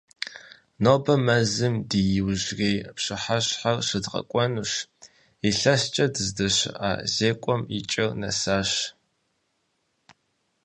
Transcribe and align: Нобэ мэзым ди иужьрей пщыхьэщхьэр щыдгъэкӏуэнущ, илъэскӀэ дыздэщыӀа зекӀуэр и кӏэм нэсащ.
Нобэ 0.83 1.13
мэзым 1.25 1.75
ди 1.89 2.01
иужьрей 2.19 2.77
пщыхьэщхьэр 2.95 3.77
щыдгъэкӏуэнущ, 3.87 4.71
илъэскӀэ 5.47 6.05
дыздэщыӀа 6.13 6.91
зекӀуэр 7.13 7.61
и 7.77 7.79
кӏэм 7.91 8.11
нэсащ. 8.21 8.71